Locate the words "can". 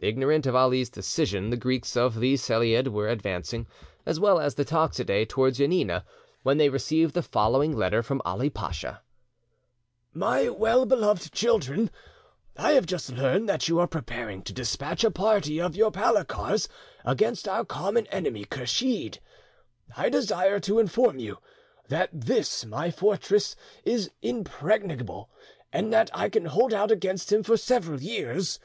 26.30-26.46